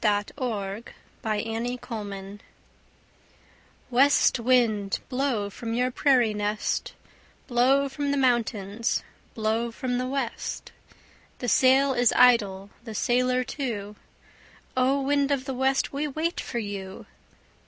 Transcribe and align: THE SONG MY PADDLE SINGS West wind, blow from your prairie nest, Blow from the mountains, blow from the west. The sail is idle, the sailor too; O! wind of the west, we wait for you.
THE 0.03 0.25
SONG 0.39 0.85
MY 1.23 1.43
PADDLE 1.79 2.09
SINGS 2.09 2.41
West 3.91 4.39
wind, 4.39 4.97
blow 5.09 5.51
from 5.51 5.75
your 5.75 5.91
prairie 5.91 6.33
nest, 6.33 6.93
Blow 7.45 7.87
from 7.87 8.09
the 8.09 8.17
mountains, 8.17 9.03
blow 9.35 9.69
from 9.69 9.99
the 9.99 10.07
west. 10.07 10.71
The 11.37 11.47
sail 11.47 11.93
is 11.93 12.11
idle, 12.15 12.71
the 12.83 12.95
sailor 12.95 13.43
too; 13.43 13.95
O! 14.75 14.99
wind 15.03 15.29
of 15.29 15.45
the 15.45 15.53
west, 15.53 15.93
we 15.93 16.07
wait 16.07 16.39
for 16.39 16.57
you. 16.57 17.05